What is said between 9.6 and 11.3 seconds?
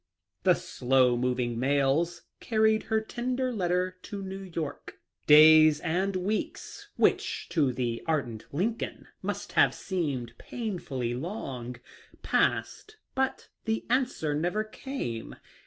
seemed painfully